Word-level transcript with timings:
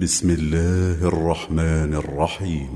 بسم 0.00 0.30
الله 0.30 1.08
الرحمن 1.08 1.94
الرحيم. 1.94 2.68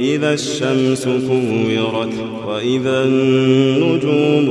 إذا 0.00 0.32
الشمس 0.32 1.04
كورت 1.04 2.14
وإذا 2.46 3.04
النجوم 3.04 4.48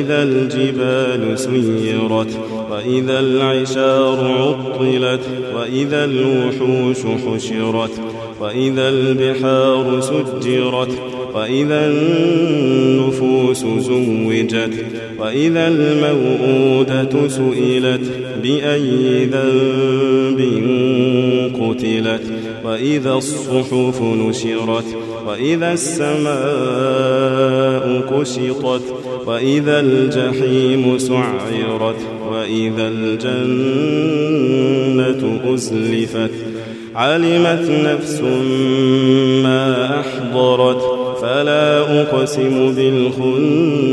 وإذا 0.00 0.22
الجبال 0.22 1.38
سيرت 1.38 2.38
وإذا 2.70 3.20
العشار 3.20 4.18
عطلت 4.24 5.20
وإذا 5.56 6.04
الوحوش 6.04 6.96
حشرت 6.98 7.90
وإذا 8.40 8.88
البحار 8.88 10.00
سجرت 10.00 10.88
وإذا 11.34 11.86
النفوس 11.86 13.58
زوجت 13.58 14.84
وإذا 15.18 15.68
الموءودة 15.68 17.28
سئلت 17.28 18.00
بأي 18.42 19.24
ذنب 19.24 20.40
قتلت 21.60 22.22
وإذا 22.64 23.12
الصحف 23.12 24.02
نشرت 24.02 24.84
وإذا 25.26 25.72
السماء 25.72 26.40
كشطت 28.10 28.82
وإذا 29.26 29.80
الجحيم 29.92 30.98
سعرت 30.98 31.96
وإذا 32.30 32.88
الجنة 32.88 34.20
أزلفت 35.54 36.30
علمت 36.94 37.70
نفس 37.70 38.20
ما 39.42 40.00
أحضرت 40.00 41.00
فلا 41.22 42.00
أقسم 42.00 42.74
بالخنس 42.74 43.84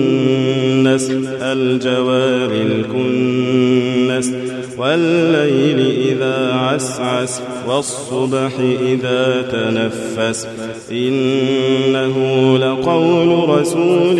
الجوار 1.42 2.52
الكنس 2.52 4.34
والليل 4.78 5.80
إذا 6.08 6.54
عسعس 6.54 7.42
والصبح 7.68 8.52
إذا 8.82 9.42
تنفس 9.52 10.48
إنه 10.92 12.18
لقول 12.58 13.50
رسول 13.50 14.20